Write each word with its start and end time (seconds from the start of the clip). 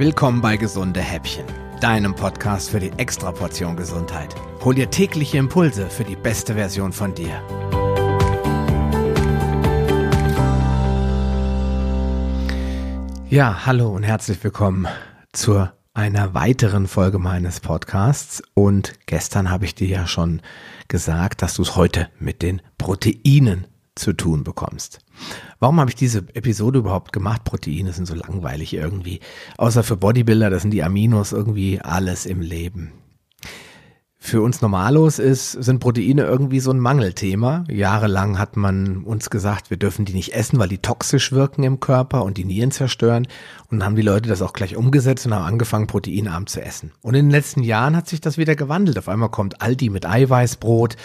Willkommen 0.00 0.40
bei 0.40 0.56
Gesunde 0.56 1.00
Häppchen, 1.00 1.44
deinem 1.82 2.14
Podcast 2.14 2.70
für 2.70 2.80
die 2.80 2.90
Extraportion 2.96 3.76
Gesundheit. 3.76 4.34
Hol 4.64 4.74
dir 4.74 4.88
tägliche 4.88 5.36
Impulse 5.36 5.90
für 5.90 6.04
die 6.04 6.16
beste 6.16 6.54
Version 6.54 6.94
von 6.94 7.14
dir. 7.14 7.42
Ja, 13.28 13.66
hallo 13.66 13.90
und 13.90 14.04
herzlich 14.04 14.42
willkommen 14.42 14.88
zu 15.34 15.68
einer 15.92 16.32
weiteren 16.32 16.86
Folge 16.86 17.18
meines 17.18 17.60
Podcasts. 17.60 18.42
Und 18.54 18.94
gestern 19.04 19.50
habe 19.50 19.66
ich 19.66 19.74
dir 19.74 19.88
ja 19.88 20.06
schon 20.06 20.40
gesagt, 20.88 21.42
dass 21.42 21.52
du 21.52 21.60
es 21.60 21.76
heute 21.76 22.08
mit 22.18 22.40
den 22.40 22.62
Proteinen 22.78 23.66
zu 23.94 24.12
tun 24.12 24.44
bekommst. 24.44 25.00
Warum 25.58 25.80
habe 25.80 25.90
ich 25.90 25.96
diese 25.96 26.18
Episode 26.34 26.78
überhaupt 26.78 27.12
gemacht? 27.12 27.44
Proteine 27.44 27.92
sind 27.92 28.06
so 28.06 28.14
langweilig 28.14 28.74
irgendwie. 28.74 29.20
Außer 29.58 29.82
für 29.82 29.96
Bodybuilder, 29.96 30.50
das 30.50 30.62
sind 30.62 30.70
die 30.70 30.82
Aminos 30.82 31.32
irgendwie 31.32 31.80
alles 31.80 32.26
im 32.26 32.40
Leben 32.40 32.92
für 34.22 34.42
uns 34.42 34.60
Normalos 34.60 35.18
ist, 35.18 35.52
sind 35.52 35.80
Proteine 35.80 36.24
irgendwie 36.24 36.60
so 36.60 36.70
ein 36.70 36.78
Mangelthema. 36.78 37.64
Jahrelang 37.70 38.38
hat 38.38 38.54
man 38.54 39.02
uns 39.02 39.30
gesagt, 39.30 39.70
wir 39.70 39.78
dürfen 39.78 40.04
die 40.04 40.12
nicht 40.12 40.34
essen, 40.34 40.58
weil 40.58 40.68
die 40.68 40.78
toxisch 40.78 41.32
wirken 41.32 41.62
im 41.62 41.80
Körper 41.80 42.22
und 42.22 42.36
die 42.36 42.44
Nieren 42.44 42.70
zerstören. 42.70 43.26
Und 43.70 43.78
dann 43.78 43.86
haben 43.86 43.96
die 43.96 44.02
Leute 44.02 44.28
das 44.28 44.42
auch 44.42 44.52
gleich 44.52 44.76
umgesetzt 44.76 45.24
und 45.24 45.34
haben 45.34 45.46
angefangen, 45.46 45.86
proteinarm 45.86 46.46
zu 46.46 46.62
essen. 46.62 46.92
Und 47.00 47.14
in 47.14 47.24
den 47.24 47.30
letzten 47.30 47.62
Jahren 47.62 47.96
hat 47.96 48.08
sich 48.08 48.20
das 48.20 48.36
wieder 48.36 48.56
gewandelt. 48.56 48.98
Auf 48.98 49.08
einmal 49.08 49.30
kommt 49.30 49.62
Aldi 49.62 49.88
mit 49.88 50.04
Eiweißbrot 50.04 50.96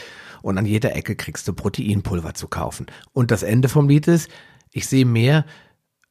und 0.45 0.59
an 0.59 0.67
jeder 0.67 0.95
Ecke 0.95 1.15
kriegst 1.15 1.47
du 1.47 1.53
Proteinpulver 1.53 2.35
zu 2.35 2.47
kaufen. 2.47 2.85
Und 3.13 3.31
das 3.31 3.41
Ende 3.41 3.67
vom 3.67 3.89
Lied 3.89 4.07
ist, 4.07 4.29
ich 4.71 4.85
sehe 4.85 5.03
mehr 5.03 5.43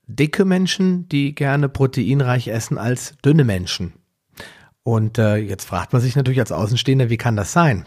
dicke 0.08 0.44
Menschen, 0.44 1.08
die 1.08 1.36
gerne 1.36 1.68
proteinreich 1.68 2.48
essen, 2.48 2.76
als 2.76 3.14
dünne 3.24 3.44
Menschen. 3.44 3.92
Und 4.82 5.18
äh, 5.18 5.36
jetzt 5.36 5.66
fragt 5.66 5.92
man 5.92 6.02
sich 6.02 6.16
natürlich 6.16 6.40
als 6.40 6.50
Außenstehender, 6.50 7.10
wie 7.10 7.16
kann 7.16 7.36
das 7.36 7.52
sein? 7.52 7.86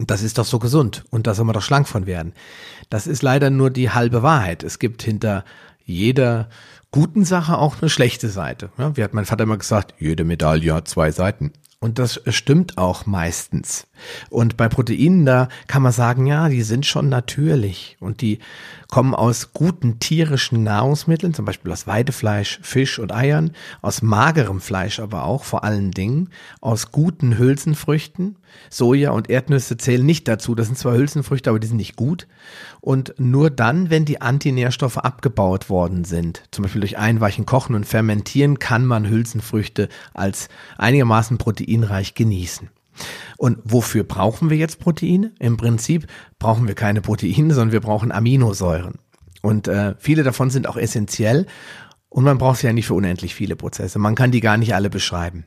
Das 0.00 0.24
ist 0.24 0.38
doch 0.38 0.44
so 0.44 0.58
gesund 0.58 1.04
und 1.10 1.28
da 1.28 1.34
soll 1.34 1.44
man 1.44 1.54
doch 1.54 1.62
schlank 1.62 1.86
von 1.86 2.06
werden. 2.06 2.32
Das 2.90 3.06
ist 3.06 3.22
leider 3.22 3.50
nur 3.50 3.70
die 3.70 3.90
halbe 3.90 4.24
Wahrheit. 4.24 4.64
Es 4.64 4.80
gibt 4.80 5.04
hinter 5.04 5.44
jeder 5.84 6.48
guten 6.92 7.24
Sache 7.24 7.58
auch 7.58 7.80
eine 7.80 7.90
schlechte 7.90 8.28
Seite. 8.28 8.70
Ja, 8.78 8.96
wie 8.96 9.02
hat 9.02 9.14
mein 9.14 9.24
Vater 9.24 9.44
immer 9.44 9.58
gesagt, 9.58 9.94
jede 9.98 10.24
Medaille 10.24 10.72
hat 10.72 10.88
zwei 10.88 11.10
Seiten. 11.10 11.52
Und 11.82 11.98
das 11.98 12.20
stimmt 12.28 12.78
auch 12.78 13.06
meistens. 13.06 13.88
Und 14.30 14.56
bei 14.56 14.68
Proteinen, 14.68 15.26
da 15.26 15.48
kann 15.66 15.82
man 15.82 15.90
sagen, 15.90 16.26
ja, 16.26 16.48
die 16.48 16.62
sind 16.62 16.86
schon 16.86 17.08
natürlich 17.08 17.96
und 17.98 18.20
die 18.20 18.38
kommen 18.88 19.16
aus 19.16 19.52
guten 19.52 19.98
tierischen 19.98 20.62
Nahrungsmitteln, 20.62 21.34
zum 21.34 21.44
Beispiel 21.44 21.72
aus 21.72 21.88
Weidefleisch, 21.88 22.60
Fisch 22.62 23.00
und 23.00 23.12
Eiern, 23.12 23.50
aus 23.80 24.00
magerem 24.00 24.60
Fleisch 24.60 25.00
aber 25.00 25.24
auch 25.24 25.42
vor 25.42 25.64
allen 25.64 25.90
Dingen, 25.90 26.30
aus 26.60 26.92
guten 26.92 27.36
Hülsenfrüchten. 27.36 28.36
Soja 28.70 29.10
und 29.10 29.28
Erdnüsse 29.28 29.76
zählen 29.76 30.06
nicht 30.06 30.28
dazu. 30.28 30.54
Das 30.54 30.66
sind 30.66 30.78
zwar 30.78 30.94
Hülsenfrüchte, 30.94 31.50
aber 31.50 31.58
die 31.58 31.66
sind 31.66 31.78
nicht 31.78 31.96
gut. 31.96 32.28
Und 32.80 33.14
nur 33.18 33.50
dann, 33.50 33.90
wenn 33.90 34.04
die 34.04 34.20
Antinährstoffe 34.20 34.98
abgebaut 34.98 35.68
worden 35.68 36.04
sind, 36.04 36.42
zum 36.50 36.62
Beispiel 36.62 36.81
durch 36.82 36.98
Einweichen, 36.98 37.46
Kochen 37.46 37.74
und 37.74 37.86
Fermentieren, 37.86 38.58
kann 38.58 38.84
man 38.84 39.08
Hülsenfrüchte 39.08 39.88
als 40.12 40.48
einigermaßen 40.78 41.38
proteinreich 41.38 42.14
genießen. 42.14 42.68
Und 43.38 43.58
wofür 43.64 44.04
brauchen 44.04 44.50
wir 44.50 44.56
jetzt 44.56 44.78
Proteine? 44.78 45.32
Im 45.38 45.56
Prinzip 45.56 46.06
brauchen 46.38 46.68
wir 46.68 46.74
keine 46.74 47.00
Proteine, 47.00 47.54
sondern 47.54 47.72
wir 47.72 47.80
brauchen 47.80 48.12
Aminosäuren. 48.12 48.98
Und 49.40 49.68
äh, 49.68 49.94
viele 49.98 50.22
davon 50.22 50.50
sind 50.50 50.68
auch 50.68 50.76
essentiell. 50.76 51.46
Und 52.08 52.24
man 52.24 52.38
braucht 52.38 52.58
sie 52.58 52.66
ja 52.66 52.72
nicht 52.72 52.86
für 52.86 52.94
unendlich 52.94 53.34
viele 53.34 53.56
Prozesse. 53.56 53.98
Man 53.98 54.14
kann 54.14 54.30
die 54.30 54.40
gar 54.40 54.58
nicht 54.58 54.74
alle 54.74 54.90
beschreiben. 54.90 55.46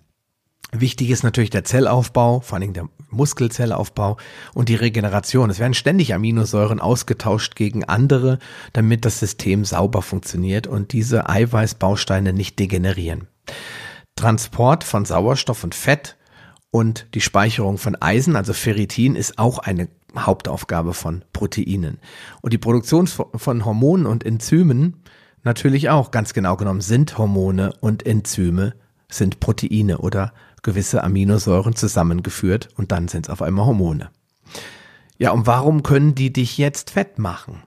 Wichtig 0.71 1.09
ist 1.09 1.23
natürlich 1.23 1.51
der 1.51 1.63
Zellaufbau, 1.63 2.41
vor 2.41 2.57
allem 2.57 2.73
der 2.73 2.89
Muskelzellaufbau 3.09 4.17
und 4.53 4.67
die 4.67 4.75
Regeneration. 4.75 5.49
Es 5.49 5.59
werden 5.59 5.73
ständig 5.73 6.13
Aminosäuren 6.13 6.79
ausgetauscht 6.79 7.55
gegen 7.55 7.83
andere, 7.85 8.39
damit 8.73 9.05
das 9.05 9.19
System 9.19 9.63
sauber 9.63 10.01
funktioniert 10.01 10.67
und 10.67 10.91
diese 10.91 11.29
Eiweißbausteine 11.29 12.33
nicht 12.33 12.59
degenerieren. 12.59 13.27
Transport 14.15 14.83
von 14.83 15.05
Sauerstoff 15.05 15.63
und 15.63 15.75
Fett 15.75 16.17
und 16.71 17.07
die 17.13 17.21
Speicherung 17.21 17.77
von 17.77 17.95
Eisen, 18.01 18.35
also 18.35 18.53
Ferritin, 18.53 19.15
ist 19.15 19.37
auch 19.37 19.59
eine 19.59 19.87
Hauptaufgabe 20.17 20.93
von 20.93 21.23
Proteinen. 21.31 21.99
Und 22.41 22.53
die 22.53 22.57
Produktion 22.57 23.07
von 23.07 23.65
Hormonen 23.65 24.05
und 24.05 24.25
Enzymen 24.25 25.03
natürlich 25.43 25.89
auch 25.89 26.11
ganz 26.11 26.33
genau 26.33 26.57
genommen 26.57 26.81
sind 26.81 27.17
Hormone 27.17 27.73
und 27.79 28.05
Enzyme 28.05 28.73
sind 29.09 29.39
Proteine 29.39 29.99
oder 29.99 30.33
gewisse 30.65 31.03
Aminosäuren 31.03 31.75
zusammengeführt 31.75 32.69
und 32.75 32.91
dann 32.91 33.07
sind 33.07 33.27
es 33.27 33.29
auf 33.29 33.41
einmal 33.41 33.65
Hormone. 33.65 34.09
Ja, 35.17 35.31
und 35.31 35.47
warum 35.47 35.83
können 35.83 36.15
die 36.15 36.33
dich 36.33 36.57
jetzt 36.57 36.89
fett 36.89 37.19
machen? 37.19 37.63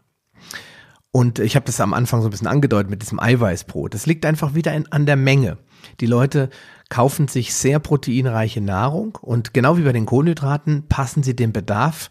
Und 1.11 1.39
ich 1.39 1.57
habe 1.57 1.65
das 1.65 1.81
am 1.81 1.95
Anfang 1.95 2.21
so 2.21 2.29
ein 2.29 2.31
bisschen 2.31 2.47
angedeutet 2.47 2.91
mit 2.91 3.01
diesem 3.01 3.19
Eiweißbrot. 3.19 3.95
Das 3.95 4.05
liegt 4.05 4.27
einfach 4.27 4.55
wieder 4.55 4.75
in, 4.75 4.93
an 4.93 5.07
der 5.07 5.17
Menge. 5.17 5.57
Die 6.01 6.07
Leute 6.07 6.51
kaufen 6.91 7.29
sich 7.29 7.55
sehr 7.55 7.79
proteinreiche 7.79 8.61
Nahrung 8.61 9.17
und 9.23 9.55
genau 9.55 9.79
wie 9.79 9.83
bei 9.83 9.93
den 9.93 10.07
Kohlenhydraten 10.07 10.89
passen 10.89 11.23
sie 11.23 11.35
den 11.35 11.53
Bedarf 11.53 12.11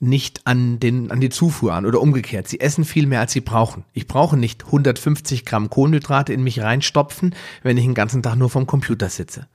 nicht 0.00 0.46
an, 0.46 0.80
den, 0.80 1.12
an 1.12 1.20
die 1.20 1.28
Zufuhr 1.28 1.74
an 1.74 1.86
oder 1.86 2.00
umgekehrt. 2.00 2.48
Sie 2.48 2.58
essen 2.58 2.84
viel 2.84 3.06
mehr, 3.06 3.20
als 3.20 3.32
sie 3.32 3.40
brauchen. 3.40 3.84
Ich 3.92 4.08
brauche 4.08 4.36
nicht 4.36 4.64
150 4.64 5.44
Gramm 5.44 5.70
Kohlenhydrate 5.70 6.32
in 6.32 6.42
mich 6.42 6.60
reinstopfen, 6.60 7.34
wenn 7.62 7.78
ich 7.78 7.84
den 7.84 7.94
ganzen 7.94 8.22
Tag 8.22 8.34
nur 8.34 8.50
vom 8.50 8.66
Computer 8.66 9.08
sitze. 9.08 9.46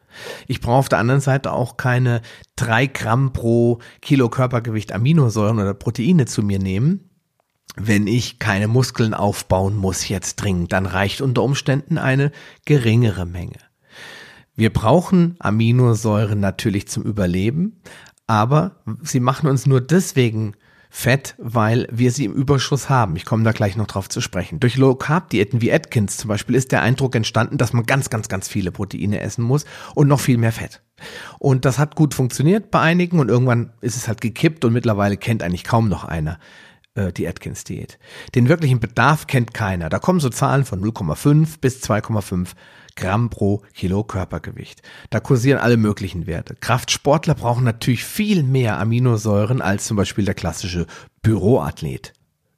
Ich 0.48 0.62
brauche 0.62 0.78
auf 0.78 0.90
der 0.90 1.00
anderen 1.00 1.22
Seite 1.22 1.52
auch 1.52 1.78
keine 1.78 2.22
drei 2.56 2.88
Gramm 2.88 3.34
pro 3.34 3.80
Kilo 4.02 4.30
Körpergewicht 4.30 4.94
Aminosäuren 4.94 5.60
oder 5.60 5.74
Proteine 5.74 6.26
zu 6.26 6.44
mir 6.44 6.60
nehmen, 6.60 7.10
wenn 7.76 8.08
ich 8.08 8.40
keine 8.40 8.68
Muskeln 8.68 9.14
aufbauen 9.14 9.76
muss 9.76 10.08
jetzt 10.08 10.38
dringend. 10.38 10.74
Dann 10.74 10.86
reicht 10.86 11.22
unter 11.22 11.44
Umständen 11.44 11.98
eine 11.98 12.32
geringere 12.66 13.26
Menge. 13.26 13.60
Wir 14.56 14.74
brauchen 14.74 15.36
Aminosäuren 15.40 16.40
natürlich 16.40 16.88
zum 16.88 17.04
Überleben, 17.04 17.82
aber 18.26 18.78
sie 19.04 19.20
machen 19.20 19.48
uns 19.48 19.68
nur 19.68 19.82
deswegen 19.82 20.56
fett, 20.98 21.36
weil 21.38 21.88
wir 21.92 22.12
sie 22.12 22.26
im 22.26 22.34
Überschuss 22.34 22.90
haben. 22.90 23.16
Ich 23.18 23.26
komme 23.26 23.44
da 23.44 23.52
gleich 23.52 23.76
noch 23.76 23.86
drauf 23.86 24.10
zu 24.10 24.20
sprechen. 24.20 24.60
Durch 24.60 24.78
Low 24.78 24.96
Carb 24.96 25.30
Diäten 25.30 25.62
wie 25.62 25.72
Atkins 25.72 26.18
zum 26.18 26.28
Beispiel 26.28 26.56
ist 26.56 26.72
der 26.72 26.82
Eindruck 26.82 27.14
entstanden, 27.14 27.60
dass 27.60 27.72
man 27.72 27.86
ganz, 27.86 28.10
ganz, 28.10 28.30
ganz 28.30 28.48
viele 28.48 28.72
Proteine 28.72 29.22
essen 29.22 29.44
muss 29.44 29.66
und 29.94 30.08
noch 30.08 30.20
viel 30.20 30.40
mehr 30.40 30.52
Fett. 30.52 30.82
Und 31.38 31.66
das 31.66 31.78
hat 31.78 31.96
gut 31.96 32.16
funktioniert 32.16 32.72
bei 32.72 32.80
einigen 32.82 33.20
und 33.20 33.30
irgendwann 33.30 33.74
ist 33.80 33.96
es 33.96 34.08
halt 34.08 34.22
gekippt 34.22 34.66
und 34.66 34.74
mittlerweile 34.74 35.18
kennt 35.18 35.44
eigentlich 35.44 35.64
kaum 35.64 35.88
noch 35.88 36.04
einer 36.04 36.40
äh, 36.96 37.14
die 37.14 37.28
Atkins-Diät. 37.28 38.00
Den 38.34 38.50
wirklichen 38.50 38.80
Bedarf 38.80 39.28
kennt 39.28 39.54
keiner. 39.54 39.90
Da 39.90 40.00
kommen 40.00 40.20
so 40.20 40.30
Zahlen 40.30 40.66
von 40.66 40.82
0,5 40.84 41.60
bis 41.62 41.84
2,5 41.84 42.50
Gramm 42.98 43.30
pro 43.30 43.62
Kilo 43.74 44.04
Körpergewicht. 44.04 44.82
Da 45.10 45.22
kursieren 45.22 45.60
alle 45.60 45.78
möglichen 45.78 46.28
Werte. 46.28 46.56
Kraftsportler 46.56 47.36
brauchen 47.36 47.64
natürlich 47.64 48.04
viel 48.04 48.44
mehr 48.44 48.78
Aminosäuren 48.80 49.62
als 49.62 49.86
zum 49.86 49.96
Beispiel 49.96 50.26
der 50.26 50.34
klassische 50.34 50.86
Büroathlet. 51.22 52.12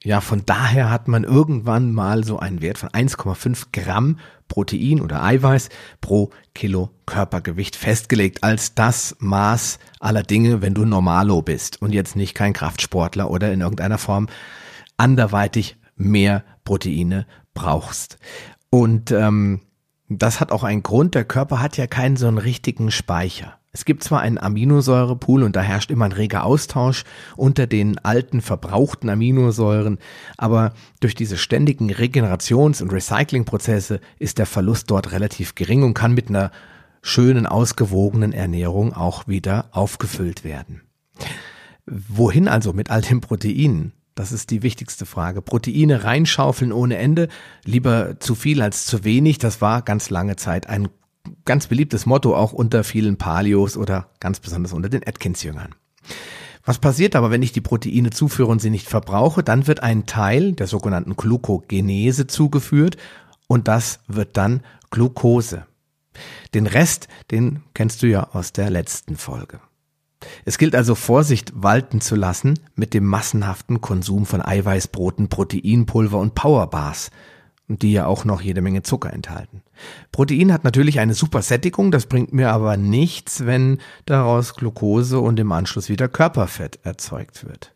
Ja, 0.04 0.22
von 0.22 0.44
daher 0.46 0.90
hat 0.90 1.10
man 1.10 1.26
irgendwann 1.26 1.92
mal 1.92 2.24
so 2.24 2.40
einen 2.40 2.62
Wert 2.62 2.78
von 2.78 2.90
1,5 2.90 3.68
Gramm 3.74 4.18
Protein 4.48 5.02
oder 5.02 5.22
Eiweiß 5.22 5.70
pro 6.00 6.32
Kilo 6.56 6.90
Körpergewicht 7.06 7.76
festgelegt 7.76 8.44
als 8.44 8.74
das 8.74 9.18
Maß 9.20 9.78
aller 10.00 10.24
Dinge, 10.24 10.62
wenn 10.62 10.74
du 10.74 10.86
Normalo 10.86 11.42
bist 11.42 11.82
und 11.82 11.92
jetzt 11.92 12.16
nicht 12.16 12.34
kein 12.34 12.54
Kraftsportler 12.54 13.30
oder 13.30 13.52
in 13.52 13.60
irgendeiner 13.60 13.98
Form 13.98 14.28
anderweitig 14.96 15.76
mehr 15.98 16.46
Proteine 16.64 17.28
brauchst. 17.54 18.20
Und 18.70 19.12
ähm, 19.12 19.60
das 20.10 20.40
hat 20.40 20.52
auch 20.52 20.64
einen 20.64 20.84
Grund, 20.84 21.16
der 21.16 21.24
Körper 21.24 21.62
hat 21.62 21.78
ja 21.78 21.88
keinen 21.88 22.18
so 22.18 22.28
einen 22.28 22.40
richtigen 22.40 22.92
Speicher. 22.92 23.60
Es 23.72 23.86
gibt 23.86 24.04
zwar 24.04 24.22
einen 24.22 24.40
Aminosäurepool 24.40 25.44
und 25.44 25.56
da 25.56 25.62
herrscht 25.62 25.92
immer 25.92 26.06
ein 26.06 26.12
reger 26.12 26.44
Austausch 26.44 27.04
unter 27.38 27.68
den 27.68 28.00
alten 28.00 28.42
verbrauchten 28.42 29.10
Aminosäuren, 29.10 30.00
aber 30.38 30.74
durch 31.00 31.14
diese 31.14 31.38
ständigen 31.38 31.92
Regenerations- 31.92 32.82
und 32.82 32.92
Recyclingprozesse 32.92 34.02
ist 34.18 34.40
der 34.40 34.48
Verlust 34.48 34.90
dort 34.90 35.12
relativ 35.12 35.54
gering 35.54 35.84
und 35.84 35.94
kann 35.94 36.16
mit 36.16 36.30
einer 36.30 36.52
schönen, 37.04 37.46
ausgewogenen 37.46 38.34
Ernährung 38.34 38.94
auch 38.94 39.28
wieder 39.28 39.70
aufgefüllt 39.72 40.44
werden. 40.44 40.82
Wohin 41.86 42.48
also 42.48 42.74
mit 42.74 42.90
all 42.90 43.02
den 43.02 43.22
Proteinen? 43.22 43.94
Das 44.20 44.34
ist 44.34 44.50
die 44.50 44.64
wichtigste 44.64 45.06
Frage. 45.06 45.42
Proteine 45.42 46.04
reinschaufeln 46.04 46.74
ohne 46.74 46.98
Ende, 46.98 47.30
lieber 47.64 48.20
zu 48.20 48.36
viel 48.36 48.62
als 48.62 48.86
zu 48.86 49.06
wenig. 49.06 49.38
Das 49.38 49.62
war 49.62 49.82
ganz 49.82 50.10
lange 50.10 50.36
Zeit 50.36 50.68
ein 50.68 50.90
ganz 51.46 51.68
beliebtes 51.68 52.06
Motto 52.06 52.36
auch 52.36 52.52
unter 52.52 52.84
vielen 52.84 53.16
Palios 53.16 53.78
oder 53.78 54.10
ganz 54.20 54.42
besonders 54.42 54.74
unter 54.74 54.90
den 54.90 55.08
Atkins-Jüngern. 55.08 55.74
Was 56.66 56.80
passiert 56.80 57.16
aber, 57.16 57.32
wenn 57.32 57.42
ich 57.42 57.54
die 57.54 57.62
Proteine 57.62 58.10
zuführe 58.10 58.52
und 58.52 58.60
sie 58.60 58.72
nicht 58.72 58.90
verbrauche? 58.90 59.42
Dann 59.42 59.68
wird 59.68 59.84
ein 59.84 60.06
Teil 60.06 60.52
der 60.52 60.68
sogenannten 60.68 61.16
Glucogenese 61.16 62.28
zugeführt 62.28 62.98
und 63.48 63.70
das 63.70 64.02
wird 64.10 64.36
dann 64.36 64.64
Glucose. 64.92 65.66
Den 66.54 66.68
Rest, 66.68 67.08
den 67.32 67.64
kennst 67.74 68.04
du 68.04 68.08
ja 68.08 68.32
aus 68.34 68.52
der 68.52 68.70
letzten 68.70 69.16
Folge. 69.16 69.62
Es 70.46 70.58
gilt 70.58 70.76
also 70.76 70.96
Vorsicht 70.96 71.52
walten 71.56 72.02
zu 72.02 72.16
lassen 72.16 72.60
mit 72.76 72.94
dem 72.94 73.06
massenhaften 73.06 73.82
Konsum 73.82 74.26
von 74.26 74.42
Eiweißbroten, 74.42 75.30
Proteinpulver 75.30 76.18
und 76.18 76.36
Powerbars, 76.36 77.12
die 77.68 77.94
ja 77.94 78.06
auch 78.06 78.26
noch 78.26 78.42
jede 78.42 78.62
Menge 78.62 78.82
Zucker 78.82 79.14
enthalten. 79.14 79.62
Protein 80.12 80.52
hat 80.52 80.64
natürlich 80.64 81.00
eine 81.00 81.14
super 81.14 81.42
Sättigung, 81.42 81.92
das 81.92 82.08
bringt 82.08 82.34
mir 82.34 82.52
aber 82.52 82.78
nichts, 82.78 83.46
wenn 83.46 83.78
daraus 84.06 84.56
Glucose 84.56 85.20
und 85.20 85.40
im 85.40 85.52
Anschluss 85.52 85.88
wieder 85.88 86.08
Körperfett 86.08 86.80
erzeugt 86.84 87.46
wird. 87.48 87.74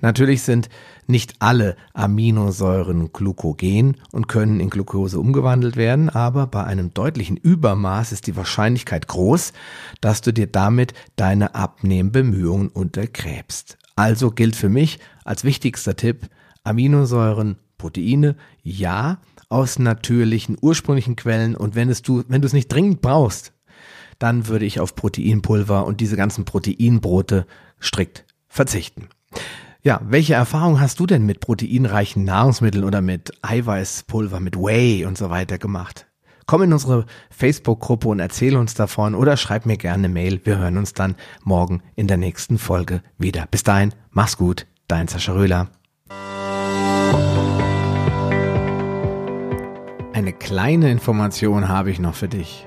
Natürlich 0.00 0.42
sind 0.42 0.68
nicht 1.06 1.34
alle 1.40 1.76
Aminosäuren 1.92 3.12
glukogen 3.12 3.96
und 4.12 4.28
können 4.28 4.60
in 4.60 4.70
Glucose 4.70 5.18
umgewandelt 5.18 5.76
werden, 5.76 6.08
aber 6.08 6.46
bei 6.46 6.64
einem 6.64 6.94
deutlichen 6.94 7.36
Übermaß 7.36 8.12
ist 8.12 8.26
die 8.26 8.36
Wahrscheinlichkeit 8.36 9.08
groß, 9.08 9.52
dass 10.00 10.20
du 10.20 10.32
dir 10.32 10.46
damit 10.46 10.94
deine 11.16 11.54
Abnehmbemühungen 11.54 12.68
untergräbst. 12.68 13.78
Also 13.96 14.30
gilt 14.30 14.56
für 14.56 14.68
mich 14.68 14.98
als 15.24 15.44
wichtigster 15.44 15.96
Tipp, 15.96 16.28
Aminosäuren, 16.64 17.56
Proteine, 17.76 18.36
ja, 18.62 19.18
aus 19.48 19.78
natürlichen, 19.78 20.56
ursprünglichen 20.60 21.16
Quellen 21.16 21.56
und 21.56 21.74
wenn 21.74 21.90
es 21.90 22.02
du, 22.02 22.22
wenn 22.28 22.40
du 22.40 22.46
es 22.46 22.52
nicht 22.52 22.68
dringend 22.68 23.00
brauchst, 23.00 23.52
dann 24.18 24.46
würde 24.46 24.64
ich 24.64 24.78
auf 24.78 24.94
Proteinpulver 24.94 25.86
und 25.86 26.00
diese 26.00 26.16
ganzen 26.16 26.44
Proteinbrote 26.44 27.46
strikt 27.80 28.26
verzichten. 28.48 29.08
Ja, 29.82 30.00
welche 30.04 30.34
Erfahrung 30.34 30.78
hast 30.78 31.00
du 31.00 31.06
denn 31.06 31.24
mit 31.24 31.40
proteinreichen 31.40 32.24
Nahrungsmitteln 32.24 32.84
oder 32.84 33.00
mit 33.00 33.32
Eiweißpulver, 33.40 34.38
mit 34.38 34.56
Whey 34.56 35.06
und 35.06 35.16
so 35.16 35.30
weiter 35.30 35.56
gemacht? 35.56 36.06
Komm 36.44 36.62
in 36.62 36.72
unsere 36.72 37.06
Facebook-Gruppe 37.30 38.08
und 38.08 38.18
erzähl 38.18 38.56
uns 38.56 38.74
davon 38.74 39.14
oder 39.14 39.36
schreib 39.36 39.66
mir 39.66 39.76
gerne 39.76 40.06
eine 40.06 40.12
Mail. 40.12 40.40
Wir 40.44 40.58
hören 40.58 40.76
uns 40.76 40.92
dann 40.92 41.14
morgen 41.44 41.80
in 41.96 42.08
der 42.08 42.16
nächsten 42.16 42.58
Folge 42.58 43.02
wieder. 43.18 43.46
Bis 43.50 43.62
dahin, 43.62 43.94
mach's 44.10 44.36
gut, 44.36 44.66
dein 44.88 45.08
Sascha 45.08 45.32
Röhler. 45.32 45.70
Eine 50.12 50.32
kleine 50.32 50.90
Information 50.90 51.68
habe 51.68 51.90
ich 51.90 52.00
noch 52.00 52.14
für 52.14 52.28
dich. 52.28 52.66